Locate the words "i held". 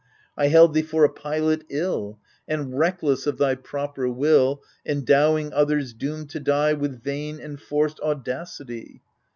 0.35-0.73